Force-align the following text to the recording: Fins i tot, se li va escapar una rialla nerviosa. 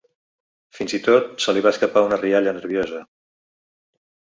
Fins 0.77 0.95
i 0.99 1.01
tot, 1.09 1.29
se 1.45 1.55
li 1.57 1.65
va 1.67 1.75
escapar 1.75 2.05
una 2.09 2.21
rialla 2.25 2.59
nerviosa. 2.59 3.07